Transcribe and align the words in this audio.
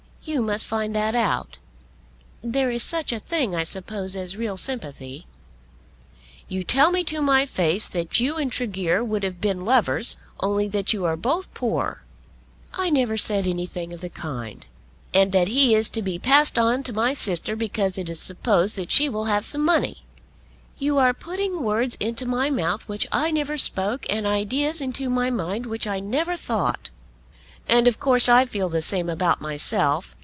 "You 0.23 0.43
must 0.43 0.67
find 0.67 0.95
that 0.95 1.15
out. 1.15 1.57
There 2.43 2.69
is 2.69 2.83
such 2.83 3.11
a 3.11 3.19
thing 3.19 3.55
I 3.55 3.63
suppose 3.63 4.15
as 4.15 4.37
real 4.37 4.55
sympathy." 4.55 5.25
"You 6.47 6.63
tell 6.63 6.91
me 6.91 7.03
to 7.05 7.23
my 7.23 7.47
face 7.47 7.87
that 7.87 8.19
you 8.19 8.35
and 8.35 8.51
Tregear 8.51 9.03
would 9.03 9.23
have 9.23 9.41
been 9.41 9.61
lovers 9.65 10.17
only 10.39 10.67
that 10.67 10.93
you 10.93 11.05
are 11.05 11.17
both 11.17 11.51
poor." 11.55 12.03
"I 12.71 12.91
never 12.91 13.17
said 13.17 13.47
anything 13.47 13.93
of 13.93 14.01
the 14.01 14.11
kind." 14.11 14.67
"And 15.11 15.31
that 15.31 15.47
he 15.47 15.73
is 15.73 15.89
to 15.89 16.03
be 16.03 16.19
passed 16.19 16.59
on 16.59 16.83
to 16.83 16.93
my 16.93 17.15
sister 17.15 17.55
because 17.55 17.97
it 17.97 18.07
is 18.07 18.19
supposed 18.19 18.75
that 18.75 18.91
she 18.91 19.09
will 19.09 19.25
have 19.25 19.43
some 19.43 19.65
money." 19.65 20.05
"You 20.77 20.99
are 20.99 21.15
putting 21.15 21.63
words 21.63 21.95
into 21.99 22.27
my 22.27 22.51
mouth 22.51 22.87
which 22.87 23.07
I 23.11 23.31
never 23.31 23.57
spoke, 23.57 24.05
and 24.07 24.27
ideas 24.27 24.81
into 24.81 25.09
my 25.09 25.31
mind 25.31 25.65
which 25.65 25.87
I 25.87 25.99
never 25.99 26.37
thought." 26.37 26.91
"And 27.67 27.87
of 27.87 27.99
course 27.99 28.27
I 28.27 28.45
feel 28.45 28.69
the 28.69 28.81
same 28.81 29.07
about 29.07 29.39
myself. 29.39 30.15